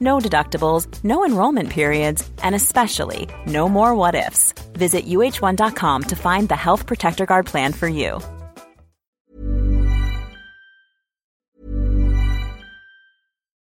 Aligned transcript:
No 0.00 0.18
deductibles, 0.18 0.86
no 1.04 1.24
enrollment 1.26 1.70
periods, 1.70 2.28
and 2.42 2.54
especially 2.54 3.28
no 3.46 3.68
more 3.68 3.94
what 3.94 4.14
ifs. 4.14 4.54
Visit 4.72 5.06
uh1.com 5.06 6.02
to 6.04 6.16
find 6.16 6.48
the 6.48 6.56
Health 6.56 6.86
Protector 6.86 7.26
Guard 7.26 7.46
plan 7.46 7.72
for 7.72 7.88
you. 7.88 8.20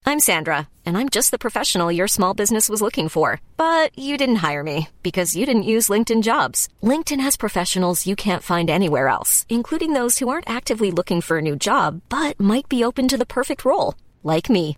I'm 0.07 0.19
Sandra, 0.19 0.67
and 0.85 0.97
I'm 0.97 1.09
just 1.09 1.31
the 1.31 1.39
professional 1.39 1.91
your 1.91 2.07
small 2.07 2.35
business 2.35 2.69
was 2.69 2.81
looking 2.81 3.09
for. 3.09 3.41
But 3.57 3.97
you 3.97 4.17
didn't 4.17 4.47
hire 4.47 4.63
me 4.63 4.89
because 5.01 5.35
you 5.35 5.47
didn't 5.47 5.71
use 5.73 5.89
LinkedIn 5.89 6.21
jobs. 6.21 6.69
LinkedIn 6.83 7.19
has 7.19 7.35
professionals 7.35 8.05
you 8.05 8.15
can't 8.15 8.43
find 8.43 8.69
anywhere 8.69 9.07
else, 9.07 9.47
including 9.49 9.93
those 9.93 10.19
who 10.19 10.29
aren't 10.29 10.49
actively 10.49 10.91
looking 10.91 11.21
for 11.21 11.39
a 11.39 11.41
new 11.41 11.55
job 11.55 12.01
but 12.07 12.39
might 12.39 12.69
be 12.69 12.83
open 12.83 13.07
to 13.07 13.17
the 13.17 13.25
perfect 13.25 13.65
role, 13.65 13.95
like 14.23 14.47
me. 14.49 14.77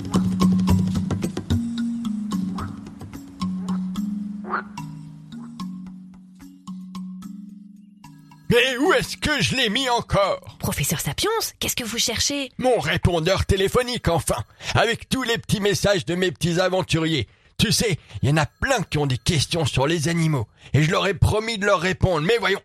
Où 8.91 8.93
est-ce 8.93 9.15
que 9.15 9.41
je 9.41 9.55
l'ai 9.55 9.69
mis 9.69 9.89
encore? 9.89 10.41
Professeur 10.59 10.99
Sapiens, 10.99 11.29
qu'est-ce 11.59 11.77
que 11.77 11.83
vous 11.85 11.97
cherchez? 11.97 12.51
Mon 12.57 12.77
répondeur 12.79 13.45
téléphonique, 13.45 14.09
enfin, 14.09 14.43
avec 14.75 15.07
tous 15.07 15.23
les 15.23 15.37
petits 15.37 15.61
messages 15.61 16.05
de 16.05 16.15
mes 16.15 16.31
petits 16.31 16.59
aventuriers. 16.59 17.27
Tu 17.57 17.71
sais, 17.71 17.97
il 18.21 18.29
y 18.29 18.31
en 18.33 18.37
a 18.37 18.45
plein 18.45 18.83
qui 18.83 18.97
ont 18.97 19.05
des 19.05 19.17
questions 19.17 19.65
sur 19.65 19.87
les 19.87 20.09
animaux, 20.09 20.47
et 20.73 20.83
je 20.83 20.91
leur 20.91 21.07
ai 21.07 21.13
promis 21.13 21.57
de 21.57 21.65
leur 21.65 21.79
répondre, 21.79 22.25
mais 22.27 22.37
voyons. 22.37 22.61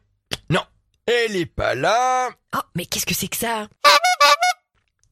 Non, 0.51 0.63
elle 1.07 1.37
est 1.37 1.47
pas 1.47 1.77
là. 1.77 2.31
Oh, 2.57 2.61
mais 2.75 2.87
qu'est-ce 2.87 3.07
que 3.07 3.15
c'est 3.15 3.29
que 3.29 3.37
ça? 3.37 3.69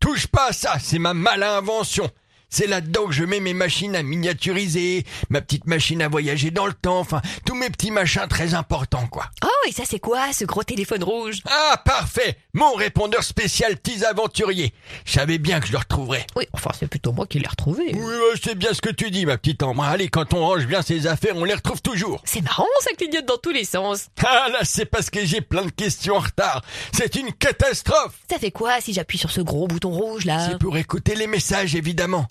Touche 0.01 0.27
pas 0.27 0.49
à 0.49 0.53
ça, 0.53 0.79
c'est 0.81 0.99
ma 0.99 1.15
malin 1.15 1.59
invention. 1.59 2.11
C'est 2.57 2.69
là-dedans 2.69 3.07
que 3.07 3.13
je 3.13 3.25
mets 3.25 3.41
mes 3.41 3.53
machines 3.53 3.97
à 3.97 4.05
miniaturiser, 4.05 5.05
ma 5.29 5.41
petite 5.41 5.67
machine 5.67 6.01
à 6.03 6.09
voyager 6.09 6.53
dans 6.53 6.67
le 6.67 6.73
temps, 6.73 7.01
enfin, 7.01 7.21
tous 7.45 7.57
mes 7.57 7.69
petits 7.69 7.91
machins 7.91 8.29
très 8.29 8.55
importants, 8.55 9.09
quoi. 9.09 9.25
Oh, 9.43 9.49
et 9.69 9.73
ça 9.73 9.83
c'est 9.85 9.99
quoi, 9.99 10.33
ce 10.33 10.45
gros 10.45 10.63
téléphone 10.63 11.03
rouge? 11.03 11.41
Ah, 11.51 11.83
parfait 11.85 12.39
Mon 12.53 12.75
répondeur 12.75 13.25
spécial 13.25 13.77
petits 13.77 14.05
aventuriers. 14.05 14.73
Je 15.05 15.15
savais 15.15 15.39
bien 15.39 15.59
que 15.59 15.67
je 15.67 15.73
le 15.73 15.79
retrouverais. 15.79 16.29
Oui, 16.37 16.45
enfin 16.53 16.71
c'est 16.79 16.87
plutôt 16.87 17.11
moi 17.11 17.27
qui 17.27 17.41
l'ai 17.41 17.49
retrouvé. 17.49 17.91
Oui, 17.93 18.01
ouais, 18.01 18.39
c'est 18.41 18.55
bien 18.55 18.73
ce 18.73 18.81
que 18.81 18.91
tu 18.91 19.11
dis, 19.11 19.27
ma 19.27 19.37
petite 19.37 19.65
Ambre. 19.65 19.83
Allez, 19.83 20.07
quand 20.09 20.33
on 20.33 20.47
range 20.47 20.67
bien 20.69 20.83
ses 20.83 21.09
affaires, 21.09 21.35
on 21.35 21.43
les 21.43 21.55
retrouve 21.55 21.83
toujours. 21.83 22.23
C'est 22.25 22.41
marrant, 22.43 22.67
ça 22.83 22.93
clignote 22.97 23.27
dans 23.27 23.39
tous 23.39 23.51
les 23.51 23.65
sens. 23.65 24.07
Ah 24.25 24.47
là, 24.53 24.61
c'est 24.63 24.87
parce 24.87 25.11
que 25.11 25.27
j'ai 25.27 25.41
plein 25.41 25.65
de 25.65 25.71
questions 25.71 26.15
en 26.15 26.21
retard. 26.21 26.63
C'est 26.93 27.17
une 27.17 27.33
catastrophe. 27.33 28.15
Ça 28.31 28.39
fait 28.39 28.53
quoi 28.53 28.81
si 28.81 28.93
j'appuie 28.93 29.19
sur 29.19 29.33
ce 29.33 29.41
gros 29.41 29.67
bouton 29.67 29.91
rouge 29.91 30.25
là? 30.25 30.51
C'est 30.51 30.59
pour 30.61 30.77
écouter 30.77 31.17
les 31.17 31.27
messages, 31.27 31.75
évidemment. 31.75 32.29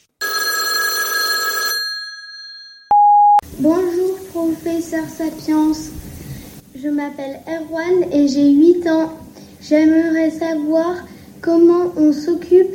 Bonjour 3.60 4.18
professeur 4.32 5.06
Sapiens, 5.08 5.74
je 6.76 6.90
m'appelle 6.90 7.40
Erwan 7.48 8.12
et 8.12 8.28
j'ai 8.28 8.50
8 8.50 8.88
ans. 8.90 9.14
J'aimerais 9.62 10.32
savoir 10.32 10.96
comment 11.40 11.94
on 11.96 12.12
s'occupe 12.12 12.74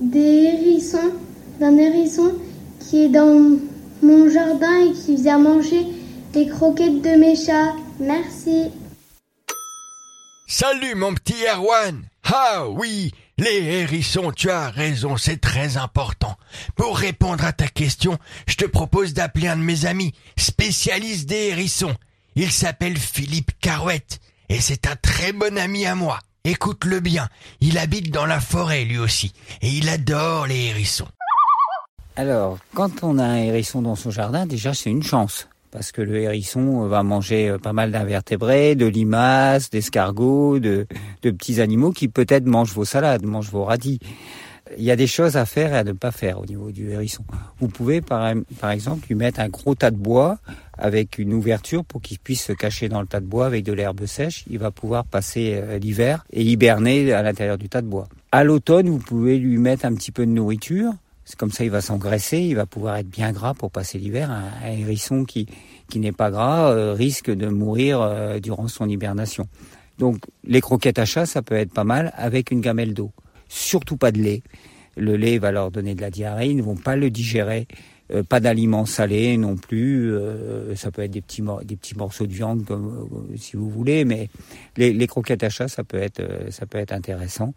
des 0.00 0.44
hérissons, 0.44 1.12
d'un 1.60 1.76
hérisson 1.76 2.32
qui 2.80 3.04
est 3.04 3.08
dans 3.10 3.58
mon 4.02 4.30
jardin 4.30 4.86
et 4.86 4.92
qui 4.92 5.16
vient 5.16 5.38
manger 5.38 5.86
les 6.34 6.48
croquettes 6.48 7.02
de 7.02 7.16
mes 7.18 7.36
chats. 7.36 7.74
Merci. 8.00 8.70
Salut 10.46 10.94
mon 10.94 11.12
petit 11.12 11.44
Erwan. 11.44 12.04
Ah 12.24 12.70
oui, 12.70 13.12
les 13.38 13.62
hérissons, 13.62 14.32
tu 14.32 14.50
as 14.50 14.68
raison, 14.68 15.16
c'est 15.16 15.40
très 15.40 15.76
important. 15.76 16.36
Pour 16.74 16.98
répondre 16.98 17.44
à 17.44 17.52
ta 17.52 17.68
question, 17.68 18.18
je 18.46 18.56
te 18.56 18.64
propose 18.64 19.14
d'appeler 19.14 19.48
un 19.48 19.56
de 19.56 19.62
mes 19.62 19.86
amis, 19.86 20.12
spécialiste 20.36 21.28
des 21.28 21.48
hérissons. 21.48 21.94
Il 22.34 22.50
s'appelle 22.50 22.98
Philippe 22.98 23.52
Carouette, 23.60 24.20
et 24.48 24.60
c'est 24.60 24.86
un 24.86 24.96
très 24.96 25.32
bon 25.32 25.56
ami 25.56 25.86
à 25.86 25.94
moi. 25.94 26.18
Écoute-le 26.44 27.00
bien, 27.00 27.28
il 27.60 27.78
habite 27.78 28.10
dans 28.10 28.26
la 28.26 28.40
forêt 28.40 28.84
lui 28.84 28.98
aussi, 28.98 29.32
et 29.62 29.68
il 29.68 29.88
adore 29.88 30.46
les 30.46 30.66
hérissons. 30.66 31.08
Alors, 32.16 32.58
quand 32.74 33.04
on 33.04 33.18
a 33.18 33.24
un 33.24 33.36
hérisson 33.36 33.82
dans 33.82 33.94
son 33.94 34.10
jardin, 34.10 34.46
déjà 34.46 34.74
c'est 34.74 34.90
une 34.90 35.04
chance. 35.04 35.48
Parce 35.70 35.92
que 35.92 36.00
le 36.00 36.16
hérisson 36.16 36.86
va 36.86 37.02
manger 37.02 37.50
euh, 37.50 37.58
pas 37.58 37.72
mal 37.72 37.90
d'invertébrés, 37.90 38.74
de 38.74 38.86
limaces, 38.86 39.70
d'escargots, 39.70 40.58
de, 40.58 40.86
petits 41.22 41.60
animaux 41.60 41.92
qui 41.92 42.08
peut-être 42.08 42.46
mangent 42.46 42.72
vos 42.72 42.84
salades, 42.84 43.24
mangent 43.24 43.50
vos 43.50 43.64
radis. 43.64 43.98
Il 44.76 44.84
y 44.84 44.90
a 44.90 44.96
des 44.96 45.06
choses 45.06 45.36
à 45.36 45.46
faire 45.46 45.72
et 45.72 45.78
à 45.78 45.84
ne 45.84 45.92
pas 45.92 46.10
faire 46.10 46.40
au 46.40 46.46
niveau 46.46 46.70
du 46.70 46.90
hérisson. 46.90 47.24
Vous 47.58 47.68
pouvez 47.68 48.00
par, 48.00 48.34
par 48.60 48.70
exemple 48.70 49.06
lui 49.08 49.14
mettre 49.14 49.40
un 49.40 49.48
gros 49.48 49.74
tas 49.74 49.90
de 49.90 49.96
bois 49.96 50.38
avec 50.76 51.18
une 51.18 51.32
ouverture 51.32 51.84
pour 51.84 52.02
qu'il 52.02 52.18
puisse 52.18 52.44
se 52.44 52.52
cacher 52.52 52.88
dans 52.88 53.00
le 53.00 53.06
tas 53.06 53.20
de 53.20 53.26
bois 53.26 53.46
avec 53.46 53.64
de 53.64 53.72
l'herbe 53.72 54.04
sèche. 54.06 54.44
Il 54.48 54.58
va 54.58 54.70
pouvoir 54.70 55.04
passer 55.04 55.54
euh, 55.54 55.78
l'hiver 55.78 56.24
et 56.32 56.42
hiberner 56.42 57.12
à 57.12 57.22
l'intérieur 57.22 57.58
du 57.58 57.68
tas 57.68 57.82
de 57.82 57.86
bois. 57.86 58.08
À 58.30 58.44
l'automne, 58.44 58.88
vous 58.88 58.98
pouvez 58.98 59.38
lui 59.38 59.56
mettre 59.56 59.86
un 59.86 59.94
petit 59.94 60.12
peu 60.12 60.26
de 60.26 60.30
nourriture. 60.30 60.92
Comme 61.36 61.50
ça, 61.50 61.64
il 61.64 61.70
va 61.70 61.80
s'engraisser, 61.80 62.38
il 62.38 62.54
va 62.54 62.66
pouvoir 62.66 62.96
être 62.96 63.08
bien 63.08 63.32
gras 63.32 63.54
pour 63.54 63.70
passer 63.70 63.98
l'hiver. 63.98 64.30
Un, 64.30 64.70
hérisson 64.70 65.24
qui, 65.24 65.46
qui 65.88 65.98
n'est 65.98 66.12
pas 66.12 66.30
gras 66.30 66.72
euh, 66.72 66.94
risque 66.94 67.30
de 67.30 67.48
mourir 67.48 68.00
euh, 68.00 68.38
durant 68.38 68.68
son 68.68 68.88
hibernation. 68.88 69.46
Donc, 69.98 70.18
les 70.44 70.60
croquettes 70.60 70.98
à 70.98 71.04
chat, 71.04 71.26
ça 71.26 71.42
peut 71.42 71.56
être 71.56 71.72
pas 71.72 71.84
mal 71.84 72.12
avec 72.16 72.50
une 72.50 72.60
gamelle 72.60 72.94
d'eau. 72.94 73.10
Surtout 73.48 73.96
pas 73.96 74.12
de 74.12 74.18
lait. 74.18 74.42
Le 74.96 75.16
lait 75.16 75.38
va 75.38 75.52
leur 75.52 75.70
donner 75.70 75.94
de 75.94 76.00
la 76.00 76.10
diarrhée, 76.10 76.50
ils 76.50 76.56
ne 76.56 76.62
vont 76.62 76.76
pas 76.76 76.96
le 76.96 77.10
digérer. 77.10 77.66
Euh, 78.10 78.22
pas 78.22 78.40
d'aliments 78.40 78.86
salés 78.86 79.36
non 79.36 79.56
plus. 79.56 80.14
ça 80.76 80.90
peut 80.90 81.02
être 81.02 81.10
des 81.10 81.20
petits, 81.20 81.42
des 81.64 81.76
petits 81.76 81.94
morceaux 81.94 82.26
de 82.26 82.32
viande 82.32 82.64
comme 82.64 83.06
si 83.36 83.56
vous 83.56 83.68
voulez, 83.68 84.04
mais 84.06 84.30
les, 84.76 84.94
les 84.94 85.06
croquettes 85.06 85.42
à 85.42 85.50
chat, 85.50 85.68
ça 85.68 85.84
peut 85.84 85.98
être, 85.98 86.22
ça 86.50 86.64
peut 86.64 86.78
être 86.78 86.92
intéressant. 86.92 87.52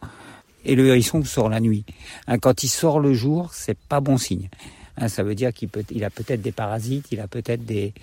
Et 0.65 0.75
le 0.75 0.87
hérisson 0.87 1.23
sort 1.23 1.49
la 1.49 1.59
nuit. 1.59 1.85
Hein, 2.27 2.37
quand 2.37 2.63
il 2.63 2.67
sort 2.69 2.99
le 2.99 3.13
jour, 3.13 3.53
c'est 3.53 3.77
pas 3.77 3.99
bon 3.99 4.17
signe. 4.17 4.49
Hein, 4.97 5.07
ça 5.07 5.23
veut 5.23 5.35
dire 5.35 5.53
qu'il 5.53 5.69
peut, 5.69 5.83
il 5.91 6.03
a 6.03 6.09
peut-être 6.09 6.41
des 6.41 6.51
parasites, 6.51 7.07
il 7.11 7.19
a 7.19 7.27
peut-être 7.27 7.65
des, 7.65 7.93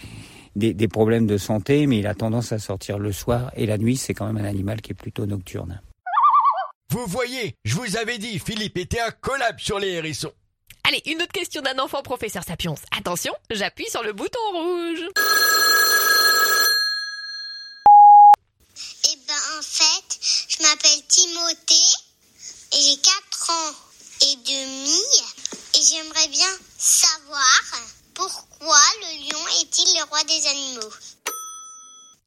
des, 0.57 0.75
des 0.75 0.89
problèmes 0.89 1.27
de 1.27 1.39
santé, 1.39 1.87
mais 1.87 1.99
il 1.99 2.07
a 2.07 2.15
tendance 2.15 2.53
à 2.53 2.59
sortir 2.59 2.99
le 2.99 3.13
soir 3.13 3.53
et 3.57 3.67
la 3.67 3.79
nuit, 3.79 3.97
c'est 3.97 4.15
quand 4.15 4.27
même 4.27 4.45
un 4.45 4.49
animal 4.49 4.81
qui 4.81 4.93
est 4.93 4.95
plutôt 4.95 5.27
nocturne. 5.27 5.81
Vous 6.91 7.07
voyez, 7.07 7.55
je 7.65 7.75
vous 7.75 7.97
avais 7.97 8.19
dit, 8.19 8.39
Philippe 8.39 8.79
était 8.79 9.01
un 9.01 9.11
collab 9.11 9.59
sur 9.61 9.79
les 9.79 9.89
hérissons. 9.89 10.33
Allez, 10.89 11.03
une 11.05 11.21
autre 11.21 11.33
question 11.33 11.61
d'un 11.61 11.79
enfant, 11.79 12.03
professeur 12.03 12.43
Sapiens. 12.45 12.75
Attention, 12.97 13.35
j'appuie 13.51 13.91
sur 13.91 14.03
le 14.03 14.15
bouton 14.15 14.39
rouge. 14.53 15.05
Eh 19.05 19.17
ben 19.27 19.59
en 19.59 19.63
fait, 19.63 20.19
m'appelle 20.63 21.03
Timothée 21.07 21.75
et 22.73 22.81
j'ai 22.81 22.97
4 22.97 23.51
ans 23.51 23.75
et 24.33 24.37
demi 24.37 25.01
et 25.75 25.83
j'aimerais 25.83 26.29
bien 26.29 26.49
savoir 26.77 27.63
pourquoi 28.15 28.81
le 29.01 29.29
lion 29.29 29.39
est-il 29.61 29.99
le 29.99 30.05
roi 30.05 30.23
des 30.25 30.47
animaux. 30.47 30.93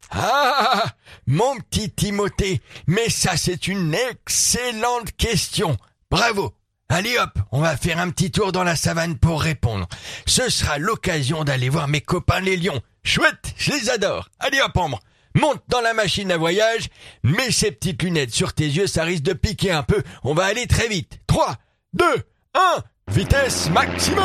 Ah, 0.09 0.85
mon 1.27 1.59
petit 1.59 1.91
Timothée, 1.91 2.61
mais 2.87 3.09
ça 3.09 3.37
c'est 3.37 3.67
une 3.67 3.93
excellente 3.93 5.11
question. 5.17 5.77
Bravo. 6.09 6.53
Allez 6.89 7.17
hop, 7.17 7.37
on 7.51 7.61
va 7.61 7.77
faire 7.77 7.99
un 7.99 8.09
petit 8.09 8.31
tour 8.31 8.51
dans 8.51 8.63
la 8.63 8.75
savane 8.75 9.17
pour 9.17 9.41
répondre. 9.41 9.87
Ce 10.25 10.49
sera 10.49 10.77
l'occasion 10.77 11.43
d'aller 11.43 11.69
voir 11.69 11.87
mes 11.87 12.01
copains 12.01 12.41
les 12.41 12.57
lions. 12.57 12.81
Chouette, 13.03 13.53
je 13.57 13.71
les 13.71 13.89
adore. 13.89 14.29
Allez 14.39 14.59
hop, 14.59 14.75
Ambre. 14.75 14.99
Monte 15.35 15.63
dans 15.69 15.79
la 15.79 15.93
machine 15.93 16.31
à 16.31 16.37
voyage, 16.37 16.89
mets 17.23 17.51
ces 17.51 17.71
petites 17.71 18.03
lunettes 18.03 18.33
sur 18.33 18.53
tes 18.53 18.67
yeux, 18.67 18.87
ça 18.87 19.03
risque 19.03 19.23
de 19.23 19.33
piquer 19.33 19.71
un 19.71 19.83
peu. 19.83 20.03
On 20.23 20.33
va 20.33 20.45
aller 20.45 20.67
très 20.67 20.89
vite. 20.89 21.19
3, 21.27 21.55
2, 21.93 22.05
1, 22.53 22.83
vitesse 23.09 23.69
maximum 23.69 24.23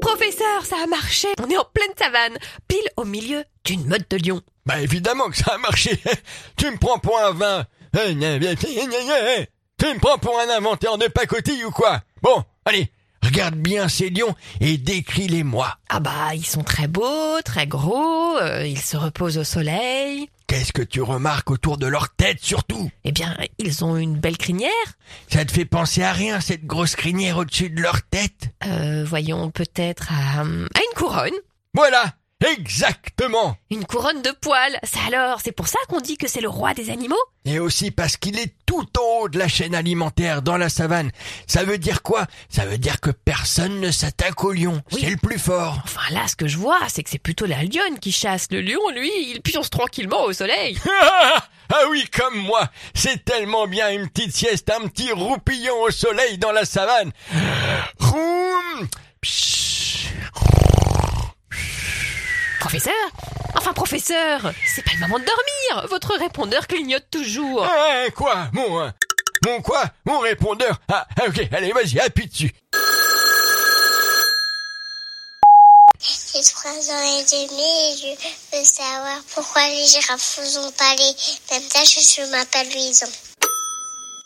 Professeur, 0.00 0.64
ça 0.64 0.76
a 0.82 0.86
marché. 0.88 1.28
On 1.40 1.48
est 1.48 1.56
en 1.56 1.64
pleine 1.72 1.86
savane, 1.96 2.36
pile 2.66 2.78
au 2.96 3.04
milieu 3.04 3.44
d'une 3.64 3.86
meute 3.86 4.10
de 4.10 4.16
lions. 4.16 4.40
Bah 4.66 4.80
évidemment 4.80 5.30
que 5.30 5.36
ça 5.36 5.52
a 5.54 5.58
marché. 5.58 5.96
tu 6.56 6.68
me 6.68 6.76
prends 6.78 6.98
pour 6.98 7.20
un 7.20 7.30
vin. 7.30 7.64
Tu 7.92 8.00
me 9.86 9.98
prends 10.00 10.18
pour 10.18 10.40
un 10.40 10.48
inventeur 10.48 10.98
de 10.98 11.06
pacotille 11.06 11.64
ou 11.64 11.70
quoi? 11.70 12.00
Bon, 12.20 12.42
allez, 12.64 12.90
regarde 13.34 13.56
bien 13.56 13.88
ces 13.88 14.10
lions 14.10 14.36
et 14.60 14.78
décris-les-moi. 14.78 15.76
Ah 15.88 15.98
bah, 15.98 16.36
ils 16.36 16.46
sont 16.46 16.62
très 16.62 16.86
beaux, 16.86 17.40
très 17.44 17.66
gros, 17.66 18.36
euh, 18.38 18.64
ils 18.64 18.80
se 18.80 18.96
reposent 18.96 19.38
au 19.38 19.44
soleil. 19.44 20.28
Qu'est-ce 20.46 20.72
que 20.72 20.82
tu 20.82 21.02
remarques 21.02 21.50
autour 21.50 21.76
de 21.76 21.88
leur 21.88 22.10
tête 22.10 22.38
surtout? 22.40 22.92
Eh 23.02 23.10
bien, 23.10 23.36
ils 23.58 23.84
ont 23.84 23.96
une 23.96 24.16
belle 24.16 24.38
crinière. 24.38 24.70
Ça 25.28 25.44
te 25.44 25.50
fait 25.50 25.64
penser 25.64 26.04
à 26.04 26.12
rien 26.12 26.40
cette 26.40 26.64
grosse 26.64 26.94
crinière 26.94 27.38
au-dessus 27.38 27.70
de 27.70 27.82
leur 27.82 28.02
tête? 28.02 28.50
Euh, 28.66 29.04
voyons 29.04 29.50
peut-être 29.50 30.12
à, 30.12 30.42
à 30.42 30.44
une 30.44 30.94
couronne. 30.94 31.32
Voilà, 31.74 32.14
exactement. 32.44 33.56
Une 33.70 33.84
couronne 33.84 34.22
de 34.22 34.30
poils. 34.40 34.78
Ça 34.82 35.00
alors, 35.06 35.40
c'est 35.42 35.52
pour 35.52 35.68
ça 35.68 35.78
qu'on 35.88 36.00
dit 36.00 36.16
que 36.16 36.28
c'est 36.28 36.40
le 36.40 36.48
roi 36.48 36.74
des 36.74 36.90
animaux? 36.90 37.20
Et 37.44 37.58
aussi 37.58 37.90
parce 37.90 38.16
qu'il 38.16 38.38
est 38.38 38.54
tout 38.64 38.86
en 38.98 39.22
haut 39.22 39.28
de 39.28 39.38
la 39.38 39.48
chaîne 39.48 39.74
alimentaire 39.74 40.42
dans 40.42 40.56
la 40.56 40.68
savane. 40.68 41.10
Ça 41.46 41.64
veut 41.64 41.78
dire 41.78 42.02
quoi? 42.02 42.26
Ça 42.48 42.64
veut 42.64 42.78
dire 42.78 43.00
que 43.00 43.10
personne 43.10 43.80
ne 43.80 43.90
s'attaque 43.90 44.42
au 44.44 44.52
lion. 44.52 44.82
Oui. 44.92 45.00
C'est 45.02 45.10
le 45.10 45.16
plus 45.16 45.38
fort. 45.38 45.78
Enfin 45.84 46.12
là, 46.12 46.26
ce 46.26 46.36
que 46.36 46.48
je 46.48 46.56
vois, 46.56 46.78
c'est 46.88 47.02
que 47.02 47.10
c'est 47.10 47.18
plutôt 47.18 47.46
la 47.46 47.62
lionne 47.62 47.98
qui 48.00 48.12
chasse. 48.12 48.48
Le 48.50 48.62
lion, 48.62 48.80
lui, 48.94 49.10
il 49.30 49.42
pionce 49.42 49.70
tranquillement 49.70 50.24
au 50.24 50.32
soleil. 50.32 50.78
ah 51.72 51.82
oui, 51.90 52.04
comme 52.12 52.38
moi. 52.38 52.68
C'est 52.94 53.24
tellement 53.24 53.66
bien 53.66 53.90
une 53.90 54.08
petite 54.08 54.34
sieste, 54.34 54.70
un 54.70 54.88
petit 54.88 55.12
roupillon 55.12 55.82
au 55.82 55.90
soleil 55.90 56.38
dans 56.38 56.52
la 56.52 56.64
savane. 56.64 57.12
Roum. 57.98 58.88
Professeur 62.64 62.94
Enfin, 63.56 63.74
professeur 63.74 64.50
C'est 64.66 64.82
pas 64.82 64.92
le 64.94 65.00
moment 65.00 65.18
de 65.18 65.24
dormir 65.26 65.86
Votre 65.90 66.16
répondeur 66.18 66.66
clignote 66.66 67.04
toujours. 67.10 67.62
Ah, 67.62 68.06
quoi 68.16 68.48
Mon 68.54 68.80
hein 68.80 68.94
Mon 69.44 69.60
quoi 69.60 69.84
Mon 70.06 70.18
répondeur 70.20 70.80
ah, 70.88 71.06
ah, 71.20 71.24
ok, 71.28 71.46
allez, 71.52 71.72
vas-y, 71.72 72.00
appuie 72.00 72.26
dessus. 72.26 72.54
J'ai 76.00 76.42
3 76.42 76.70
ans 76.72 77.02
et 77.02 77.24
demi 77.24 77.60
et 77.60 77.96
je 78.00 78.56
veux 78.56 78.64
savoir 78.64 79.18
pourquoi 79.34 79.68
les 79.68 79.84
girafes 79.84 80.40
n'ont 80.54 80.72
pas 80.72 80.94
les 80.94 81.14
mêmes 81.50 81.68
tâches. 81.68 81.98
Je 81.98 82.30
m'appelle 82.30 82.72
Louison. 82.72 83.06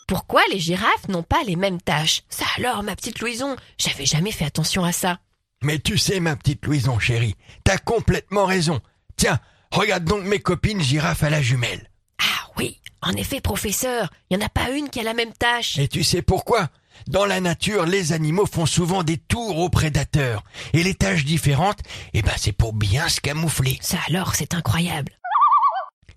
Pourquoi 0.07 0.41
les 0.49 0.59
girafes 0.59 1.09
n'ont 1.09 1.23
pas 1.23 1.43
les 1.45 1.57
mêmes 1.57 1.81
tâches 1.81 2.23
Ça 2.29 2.45
alors, 2.57 2.83
ma 2.83 2.95
petite 2.95 3.19
Louison, 3.19 3.57
j'avais 3.77 4.05
jamais 4.05 4.31
fait 4.31 4.45
attention 4.45 4.85
à 4.85 4.93
ça. 4.93 5.19
Mais 5.61 5.79
tu 5.79 5.97
sais, 5.97 6.21
ma 6.21 6.37
petite 6.37 6.65
Louison 6.65 6.99
chérie, 6.99 7.35
t'as 7.65 7.77
complètement 7.77 8.45
raison. 8.45 8.79
Tiens, 9.17 9.39
regarde 9.71 10.05
donc 10.05 10.23
mes 10.23 10.39
copines 10.39 10.81
girafes 10.81 11.23
à 11.23 11.29
la 11.29 11.41
jumelle. 11.41 11.89
Ah 12.21 12.47
oui, 12.57 12.79
en 13.01 13.11
effet, 13.11 13.41
professeur, 13.41 14.09
il 14.29 14.37
n'y 14.37 14.43
en 14.43 14.45
a 14.45 14.49
pas 14.49 14.69
une 14.69 14.89
qui 14.89 15.01
a 15.01 15.03
la 15.03 15.13
même 15.13 15.33
tâche. 15.33 15.77
Et 15.77 15.89
tu 15.89 16.05
sais 16.05 16.21
pourquoi? 16.21 16.69
Dans 17.07 17.25
la 17.25 17.41
nature, 17.41 17.85
les 17.85 18.13
animaux 18.13 18.45
font 18.45 18.65
souvent 18.65 19.03
des 19.03 19.17
tours 19.17 19.57
aux 19.57 19.69
prédateurs. 19.69 20.45
Et 20.71 20.81
les 20.81 20.95
tâches 20.95 21.25
différentes, 21.25 21.79
eh 22.13 22.21
ben 22.21 22.33
c'est 22.37 22.53
pour 22.53 22.71
bien 22.71 23.09
se 23.09 23.19
camoufler. 23.19 23.79
Ça 23.81 23.97
alors, 24.07 24.35
c'est 24.35 24.53
incroyable. 24.53 25.11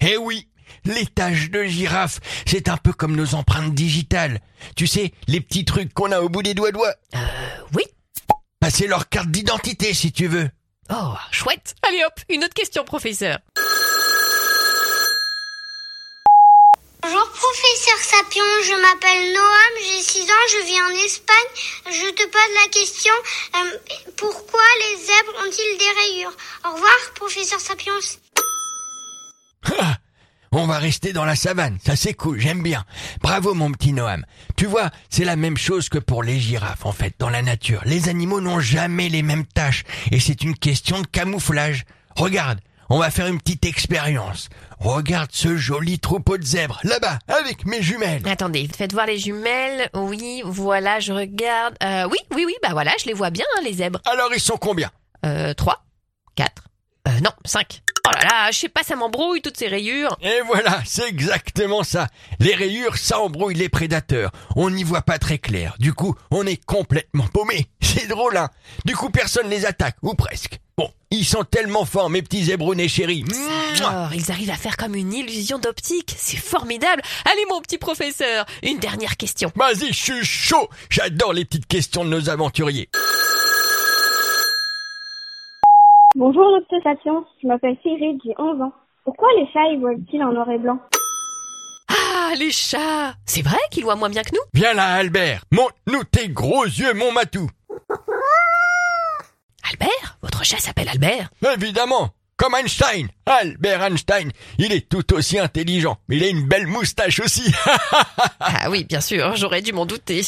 Eh 0.01 0.17
oui, 0.17 0.49
les 0.85 1.07
taches 1.07 1.51
de 1.51 1.65
girafe, 1.65 2.21
c'est 2.47 2.69
un 2.69 2.77
peu 2.77 2.93
comme 2.93 3.17
nos 3.17 3.35
empreintes 3.35 3.75
digitales. 3.75 4.41
Tu 4.77 4.87
sais, 4.87 5.13
les 5.27 5.41
petits 5.41 5.65
trucs 5.65 5.93
qu'on 5.93 6.13
a 6.13 6.21
au 6.21 6.29
bout 6.29 6.43
des 6.45 6.55
doigts 6.55 6.73
doigts. 6.73 6.95
Euh, 7.17 7.19
oui 7.75 7.83
C'est 8.75 8.87
leur 8.87 9.11
carte 9.11 9.29
d'identité, 9.29 9.93
si 9.93 10.13
tu 10.13 10.29
veux. 10.29 10.49
Oh, 10.91 11.13
chouette 11.31 11.75
Allez 11.87 12.03
hop, 12.05 12.15
une 12.31 12.43
autre 12.43 12.55
question, 12.55 12.85
professeur. 12.85 13.39
Bonjour 17.03 17.31
professeur 17.33 17.99
Sapion, 17.99 18.45
je 18.65 18.81
m'appelle 18.81 19.35
Noam, 19.35 19.75
j'ai 19.77 20.03
6 20.03 20.23
ans, 20.23 20.47
je 20.49 20.65
vis 20.65 20.81
en 20.81 21.05
Espagne. 21.05 21.53
Je 21.91 22.11
te 22.13 22.23
pose 22.23 22.55
la 22.65 22.71
question, 22.71 23.13
euh, 23.57 23.79
pourquoi 24.17 24.63
les 24.81 24.97
zèbres 24.97 25.35
ont-ils 25.47 25.79
des 25.79 25.91
rayures? 26.01 26.37
Au 26.65 26.73
revoir 26.73 27.13
professeur 27.15 27.61
Sapiens. 27.61 27.93
On 30.55 30.67
va 30.67 30.79
rester 30.79 31.15
dans 31.15 31.25
la 31.25 31.35
savane, 31.35 31.79
ça 31.83 31.97
c'est 31.97 32.13
cool, 32.13 32.39
j'aime 32.39 32.63
bien. 32.63 32.85
Bravo 33.23 33.55
mon 33.55 33.73
petit 33.73 33.95
Noam. 33.95 34.27
Tu 34.55 34.67
vois, 34.67 34.91
c'est 35.09 35.25
la 35.25 35.35
même 35.35 35.57
chose 35.57 35.89
que 35.89 35.99
pour 35.99 36.23
les 36.23 36.39
girafes 36.39 36.85
en 36.85 36.93
fait, 36.93 37.15
dans 37.19 37.31
la 37.31 37.41
nature. 37.41 37.81
Les 37.87 38.11
animaux 38.11 38.43
n'ont 38.43 38.61
jamais 38.61 39.09
les 39.09 39.23
mêmes 39.23 39.47
tâches 39.47 39.85
et 40.11 40.21
c'est 40.21 40.43
une 40.43 40.55
question 40.55 41.01
de 41.01 41.07
camouflage. 41.07 41.85
Regarde, 42.17 42.61
on 42.91 42.99
va 42.99 43.11
faire 43.11 43.29
une 43.29 43.41
petite 43.41 43.65
expérience. 43.65 44.51
Regarde 44.79 45.31
ce 45.33 45.57
joli 45.57 45.99
troupeau 45.99 46.37
de 46.37 46.45
zèbres, 46.45 46.79
là-bas, 46.85 47.19
avec 47.29 47.65
mes 47.65 47.81
jumelles. 47.81 48.21
Attendez, 48.29 48.69
faites 48.77 48.93
voir 48.93 49.07
les 49.07 49.19
jumelles. 49.19 49.89
Oui, 49.95 50.43
voilà, 50.45 51.01
je 51.01 51.15
regarde. 51.15 51.75
Euh, 51.83 52.07
oui, 52.11 52.19
oui, 52.35 52.45
oui, 52.47 52.55
bah 52.63 52.73
voilà, 52.73 52.93
je 53.01 53.07
les 53.07 53.15
vois 53.15 53.31
bien, 53.31 53.47
hein, 53.57 53.63
les 53.65 53.73
zèbres. 53.73 54.03
Alors 54.05 54.35
ils 54.35 54.41
sont 54.41 54.59
combien? 54.59 54.91
Euh, 55.25 55.55
3, 55.55 55.83
4, 56.35 56.65
euh, 57.09 57.21
non, 57.21 57.31
5. 57.47 57.81
Là 58.23 58.51
je 58.51 58.59
sais 58.59 58.69
pas, 58.69 58.83
ça 58.83 58.97
m'embrouille 58.97 59.43
toutes 59.43 59.57
ces 59.57 59.69
rayures. 59.69 60.17
Et 60.23 60.41
voilà, 60.47 60.81
c'est 60.85 61.09
exactement 61.09 61.83
ça. 61.83 62.09
Les 62.39 62.55
rayures, 62.55 62.97
ça 62.97 63.21
embrouille 63.21 63.55
les 63.55 63.69
prédateurs. 63.69 64.31
On 64.57 64.71
n'y 64.71 64.85
voit 64.85 65.03
pas 65.03 65.19
très 65.19 65.39
clair. 65.39 65.75
Du 65.79 65.93
coup, 65.93 66.15
on 66.31 66.47
est 66.47 66.63
complètement 66.65 67.27
paumé. 67.29 67.67
C'est 67.83 68.07
drôle, 68.07 68.37
hein 68.37 68.49
Du 68.85 68.97
coup, 68.97 69.11
personne 69.11 69.49
les 69.51 69.67
attaque, 69.67 69.97
ou 70.03 70.15
presque. 70.15 70.59
Bon, 70.79 70.91
ils 71.11 71.27
sont 71.27 71.45
tellement 71.45 71.85
forts, 71.85 72.09
mes 72.09 72.23
petits 72.23 72.45
zébrounets 72.45 72.89
chéris. 72.89 73.25
Alors, 73.79 74.15
ils 74.15 74.31
arrivent 74.31 74.51
à 74.51 74.57
faire 74.57 74.79
comme 74.79 74.95
une 74.95 75.13
illusion 75.13 75.59
d'optique. 75.59 76.15
C'est 76.17 76.39
formidable. 76.39 77.03
Allez, 77.27 77.45
mon 77.51 77.61
petit 77.61 77.77
professeur, 77.77 78.47
une 78.63 78.79
dernière 78.79 79.19
question. 79.19 79.53
Vas-y, 79.55 79.89
je 79.89 79.93
suis 79.93 80.25
chaud. 80.25 80.71
J'adore 80.89 81.35
les 81.35 81.45
petites 81.45 81.67
questions 81.67 82.05
de 82.05 82.11
nos 82.11 82.31
aventuriers. 82.31 82.89
Bonjour 86.25 86.57
Docteur 86.57 86.79
Sapiens, 86.85 87.25
je 87.43 87.49
m'appelle 87.49 87.77
Cyril, 87.83 88.17
j'ai 88.25 88.33
11 88.39 88.63
ans. 88.63 88.73
Pourquoi 89.03 89.27
les 89.37 89.45
chats 89.53 89.67
ils 89.73 89.81
volent-ils 89.81 90.23
en 90.23 90.33
noir 90.33 90.49
et 90.51 90.59
blanc? 90.59 90.79
Ah, 91.89 92.31
les 92.39 92.53
chats 92.53 93.15
C'est 93.27 93.43
vrai 93.43 93.59
qu'ils 93.73 93.83
voient 93.83 93.97
moins 93.97 94.09
bien 94.09 94.23
que 94.23 94.31
nous? 94.33 94.43
Viens 94.55 94.73
là, 94.73 94.85
Albert. 94.85 95.43
Montre-nous 95.51 96.05
tes 96.05 96.29
gros 96.29 96.63
yeux, 96.63 96.95
mon 96.95 97.11
matou. 97.11 97.51
Albert? 99.69 100.17
Votre 100.23 100.45
chat 100.45 100.59
s'appelle 100.59 100.91
Albert? 100.91 101.29
Évidemment. 101.57 102.11
Comme 102.37 102.55
Einstein. 102.55 103.09
Albert 103.27 103.83
Einstein. 103.83 104.31
Il 104.59 104.73
est 104.73 104.89
tout 104.89 105.15
aussi 105.15 105.41
intelligent. 105.41 105.97
Mais 106.07 106.19
il 106.19 106.23
a 106.23 106.29
une 106.29 106.47
belle 106.47 106.69
moustache 106.69 107.19
aussi. 107.19 107.53
Ah 108.39 108.71
oui, 108.71 108.85
bien 108.85 109.01
sûr, 109.01 109.35
j'aurais 109.35 109.63
dû 109.63 109.73
m'en 109.73 109.87
douter. 109.87 110.23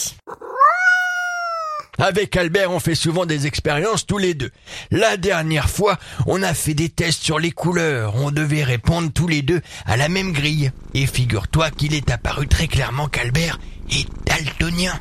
Avec 1.98 2.36
Albert, 2.36 2.70
on 2.70 2.80
fait 2.80 2.94
souvent 2.94 3.24
des 3.24 3.46
expériences 3.46 4.06
tous 4.06 4.18
les 4.18 4.34
deux. 4.34 4.50
La 4.90 5.16
dernière 5.16 5.70
fois, 5.70 5.98
on 6.26 6.42
a 6.42 6.52
fait 6.54 6.74
des 6.74 6.88
tests 6.88 7.22
sur 7.22 7.38
les 7.38 7.52
couleurs. 7.52 8.14
On 8.16 8.30
devait 8.30 8.64
répondre 8.64 9.10
tous 9.12 9.28
les 9.28 9.42
deux 9.42 9.60
à 9.86 9.96
la 9.96 10.08
même 10.08 10.32
grille. 10.32 10.72
Et 10.92 11.06
figure-toi 11.06 11.70
qu'il 11.70 11.94
est 11.94 12.10
apparu 12.10 12.48
très 12.48 12.66
clairement 12.66 13.08
qu'Albert 13.08 13.58
est 13.90 14.08
daltonien. 14.26 14.98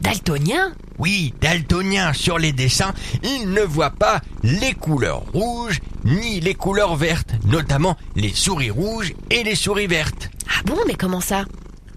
Daltonien? 0.00 0.72
Oui, 0.98 1.34
daltonien 1.40 2.12
sur 2.12 2.38
les 2.38 2.52
dessins, 2.52 2.92
il 3.22 3.50
ne 3.50 3.62
voit 3.62 3.90
pas 3.90 4.20
les 4.42 4.72
couleurs 4.72 5.22
rouges 5.32 5.80
ni 6.04 6.40
les 6.40 6.54
couleurs 6.54 6.96
vertes, 6.96 7.32
notamment 7.44 7.96
les 8.16 8.34
souris 8.34 8.70
rouges 8.70 9.14
et 9.30 9.44
les 9.44 9.54
souris 9.54 9.86
vertes. 9.86 10.30
Ah 10.48 10.62
bon, 10.64 10.78
mais 10.86 10.94
comment 10.94 11.20
ça? 11.20 11.44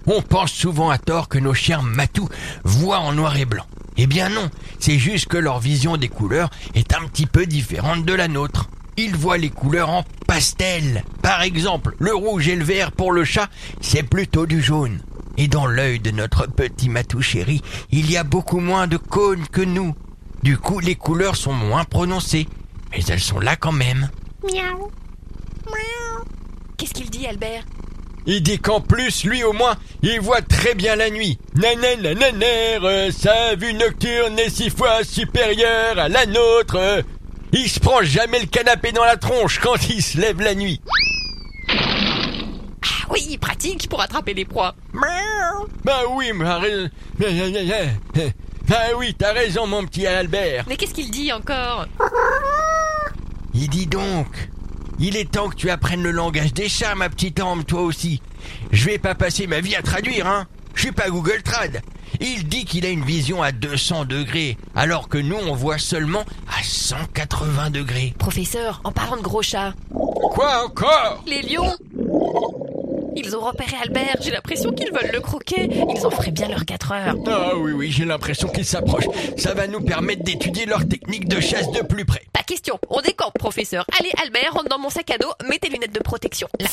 On 0.06 0.22
pense 0.22 0.52
souvent 0.52 0.90
à 0.90 0.98
tort 0.98 1.30
que 1.30 1.40
nos 1.40 1.54
chiens 1.54 1.82
matous 1.82 2.30
voient 2.64 3.00
en 3.00 3.14
noir 3.14 3.38
et 3.38 3.46
blanc. 3.46 3.66
Eh 3.96 4.08
bien 4.08 4.30
non, 4.30 4.50
c'est 4.80 4.98
juste 4.98 5.28
que 5.28 5.38
leur 5.38 5.60
vision 5.60 5.98
des 5.98 6.10
couleurs 6.10 6.50
est 6.74 6.94
un 6.94 7.08
petit 7.08 7.26
peu 7.26 7.46
différente 7.46 8.04
de 8.06 8.14
la 8.14 8.28
nôtre. 8.28 8.70
Ils 8.98 9.16
voient 9.16 9.38
les 9.38 9.50
couleurs 9.50 9.90
en 9.90 10.04
pastel. 10.28 11.04
Par 11.22 11.42
exemple, 11.42 11.96
le 12.00 12.14
rouge 12.14 12.48
et 12.48 12.56
le 12.56 12.64
vert 12.64 12.92
pour 12.92 13.12
le 13.12 13.24
chat, 13.24 13.50
c'est 13.82 14.04
plutôt 14.04 14.46
du 14.46 14.62
jaune. 14.62 15.00
Et 15.38 15.48
dans 15.48 15.66
l'œil 15.66 16.00
de 16.00 16.12
notre 16.12 16.48
petit 16.48 16.90
matou 16.90 17.22
chéri, 17.22 17.62
il 17.92 18.12
y 18.12 18.18
a 18.18 18.24
beaucoup 18.24 18.60
moins 18.60 18.88
de 18.88 18.98
cônes 18.98 19.48
que 19.48 19.62
nous. 19.62 19.96
Du 20.44 20.58
coup, 20.58 20.80
les 20.80 20.96
couleurs 20.96 21.36
sont 21.36 21.54
moins 21.54 21.86
prononcées. 21.86 22.48
Mais 22.92 23.04
elles 23.08 23.20
sont 23.20 23.40
là 23.40 23.56
quand 23.56 23.72
même. 23.72 24.10
Miaou. 24.44 24.92
Miaou. 25.66 26.24
Qu'est-ce 26.78 26.94
qu'il 26.94 27.10
dit, 27.10 27.26
Albert? 27.26 27.64
Il 28.26 28.42
dit 28.42 28.60
qu'en 28.60 28.80
plus, 28.80 29.26
lui 29.26 29.44
au 29.44 29.52
moins, 29.54 29.76
il 30.02 30.22
voit 30.22 30.42
très 30.42 30.76
bien 30.76 30.96
la 30.96 31.10
nuit. 31.10 31.38
Nananananer, 31.56 33.12
sa 33.12 33.56
vue 33.56 33.74
nocturne 33.74 34.40
est 34.40 34.50
six 34.50 34.70
fois 34.70 35.04
supérieure 35.04 36.00
à 36.00 36.08
la 36.08 36.26
nôtre. 36.26 37.04
Il 37.52 37.70
se 37.70 37.80
prend 37.80 38.02
jamais 38.02 38.40
le 38.40 38.46
canapé 38.48 38.92
dans 38.92 39.04
la 39.04 39.18
tronche 39.18 39.60
quand 39.60 39.90
il 39.90 40.02
se 40.02 40.18
lève 40.18 40.42
la 40.42 40.56
nuit. 40.56 40.82
Ah 41.70 43.08
oui, 43.12 43.38
pratique 43.38 43.90
pour 43.90 44.02
attraper 44.02 44.34
les 44.34 44.46
proies. 44.46 44.74
Bah 45.84 46.02
oui, 46.10 46.32
mais 46.34 46.50
raison. 46.50 46.90
Bah 48.68 48.78
oui, 48.98 49.14
t'as 49.18 49.34
raison, 49.34 49.68
mon 49.68 49.86
petit 49.86 50.08
Albert. 50.08 50.64
Mais 50.68 50.78
qu'est-ce 50.78 50.94
qu'il 50.94 51.12
dit 51.12 51.32
encore? 51.34 51.86
Il 53.54 53.70
dit 53.70 53.88
donc. 53.88 54.50
Il 55.06 55.18
est 55.18 55.30
temps 55.30 55.50
que 55.50 55.56
tu 55.56 55.70
apprennes 55.70 56.02
le 56.02 56.12
langage 56.12 56.54
des 56.54 56.70
chats, 56.70 56.96
ma 56.96 57.10
petite 57.10 57.38
âme, 57.42 57.66
toi 57.66 57.82
aussi. 57.82 58.22
Je 58.72 58.86
vais 58.86 58.98
pas 58.98 59.16
passer 59.16 59.48
ma 59.48 59.60
vie 59.60 59.76
à 59.76 59.82
traduire, 59.82 60.28
hein. 60.28 60.48
Je 60.76 60.84
suis 60.84 60.92
pas 60.94 61.10
Google 61.10 61.42
Trad. 61.44 61.82
Il 62.22 62.48
dit 62.48 62.64
qu'il 62.64 62.86
a 62.86 62.90
une 62.90 63.04
vision 63.04 63.44
à 63.44 63.52
200 63.52 64.06
degrés, 64.06 64.58
alors 64.76 65.10
que 65.10 65.18
nous 65.18 65.36
on 65.36 65.56
voit 65.56 65.78
seulement 65.78 66.24
à 66.48 66.64
180 66.64 67.72
degrés. 67.72 68.14
Professeur, 68.18 68.80
en 68.86 68.94
parlant 68.94 69.18
de 69.18 69.22
gros 69.22 69.42
chats. 69.42 69.74
Quoi 69.92 70.64
encore? 70.66 71.22
Les 71.28 71.42
lions 71.42 71.76
Ils 73.18 73.36
ont 73.36 73.42
repéré 73.42 73.76
Albert, 73.84 74.16
j'ai 74.22 74.32
l'impression 74.32 74.72
qu'ils 74.72 74.94
veulent 74.94 75.12
le 75.12 75.20
croquer. 75.20 75.68
Ils 75.94 76.06
en 76.06 76.12
feraient 76.12 76.32
bien 76.32 76.48
leurs 76.48 76.64
4 76.64 76.92
heures. 76.94 77.16
Ah 77.28 77.58
oui, 77.58 77.74
oui, 77.74 77.92
j'ai 77.92 78.06
l'impression 78.06 78.48
qu'ils 78.48 78.64
s'approchent. 78.64 79.10
Ça 79.36 79.54
va 79.54 79.68
nous 79.68 79.82
permettre 79.82 80.24
d'étudier 80.24 80.66
leur 80.66 80.88
technique 80.88 81.28
de 81.28 81.42
chasse 81.42 81.70
de 81.72 81.82
plus 81.82 82.06
près. 82.06 82.24
Question, 82.46 82.80
on 82.90 83.02
décampe, 83.02 83.38
professeur. 83.38 83.86
Allez, 84.00 84.12
Albert, 84.22 84.54
rentre 84.54 84.70
dans 84.70 84.80
mon 84.80 84.90
sac 84.90 85.10
à 85.12 85.18
dos, 85.18 85.32
mets 85.48 85.60
tes 85.60 85.70
lunettes 85.70 85.94
de 85.94 86.00
protection. 86.00 86.48
Là. 86.60 86.68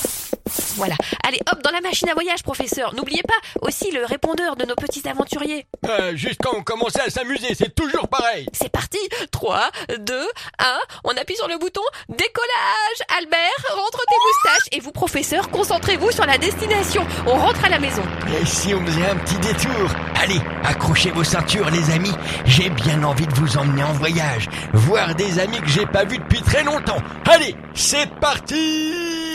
Voilà. 0.80 0.94
Allez, 1.28 1.40
hop, 1.52 1.62
dans 1.62 1.70
la 1.72 1.82
machine 1.82 2.08
à 2.08 2.14
voyage, 2.14 2.42
professeur. 2.42 2.94
N'oubliez 2.94 3.22
pas 3.22 3.34
aussi 3.60 3.90
le 3.90 4.06
répondeur 4.06 4.56
de 4.56 4.64
nos 4.64 4.74
petits 4.74 5.06
aventuriers. 5.06 5.66
Euh, 5.86 6.16
juste 6.16 6.40
quand 6.42 6.56
on 6.56 6.62
commençait 6.62 7.02
à 7.02 7.10
s'amuser, 7.10 7.54
c'est 7.54 7.74
toujours 7.74 8.08
pareil. 8.08 8.46
C'est 8.54 8.70
parti 8.70 8.98
3, 9.30 9.70
2, 9.98 10.28
1, 10.58 10.78
on 11.04 11.10
appuie 11.10 11.36
sur 11.36 11.48
le 11.48 11.58
bouton 11.58 11.82
décollage 12.08 13.18
Albert, 13.18 13.76
rentre 13.76 13.98
tes 14.08 14.16
moustaches 14.26 14.68
et 14.72 14.80
vous, 14.80 14.90
professeur, 14.92 15.50
concentrez-vous 15.50 16.12
sur 16.12 16.24
la 16.24 16.38
destination. 16.38 17.06
On 17.26 17.34
rentre 17.36 17.62
à 17.62 17.68
la 17.68 17.78
maison. 17.78 18.02
Et 18.40 18.46
si 18.46 18.72
on 18.74 18.84
faisait 18.86 19.06
un 19.06 19.16
petit 19.16 19.38
détour? 19.38 19.90
Allez, 20.22 20.40
accrochez 20.64 21.10
vos 21.10 21.24
ceintures, 21.24 21.68
les 21.70 21.90
amis. 21.90 22.14
J'ai 22.46 22.70
bien 22.70 23.02
envie 23.04 23.26
de 23.26 23.34
vous 23.34 23.58
emmener 23.58 23.82
en 23.82 23.92
voyage, 23.92 24.48
voir 24.72 25.14
des 25.14 25.38
amis 25.38 25.60
que 25.60 25.68
j'ai 25.68 25.86
pas 25.86 26.04
vus 26.04 26.18
depuis 26.18 26.40
très 26.40 26.64
longtemps. 26.64 27.02
Allez, 27.26 27.54
c'est 27.74 28.08
parti 28.18 29.34